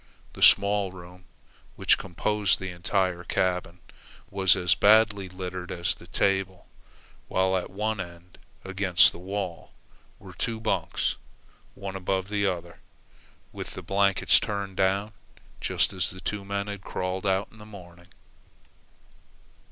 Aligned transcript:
The 0.33 0.41
small 0.41 0.91
room, 0.91 1.25
which 1.75 1.99
composed 1.99 2.57
the 2.57 2.71
entire 2.71 3.23
cabin, 3.23 3.77
was 4.31 4.55
as 4.55 4.73
badly 4.73 5.29
littered 5.29 5.71
as 5.71 5.93
the 5.93 6.07
table; 6.07 6.65
while 7.27 7.55
at 7.55 7.69
one 7.69 7.99
end, 7.99 8.39
against 8.65 9.11
the 9.11 9.19
wall, 9.19 9.73
were 10.17 10.33
two 10.33 10.59
bunks, 10.59 11.17
one 11.75 11.95
above 11.95 12.29
the 12.29 12.47
other, 12.47 12.79
with 13.51 13.75
the 13.75 13.83
blankets 13.83 14.39
turned 14.39 14.75
down 14.75 15.11
just 15.59 15.93
as 15.93 16.09
the 16.09 16.19
two 16.19 16.43
men 16.43 16.65
had 16.65 16.81
crawled 16.81 17.27
out 17.27 17.49
in 17.51 17.59
the 17.59 17.63
morning. 17.63 18.09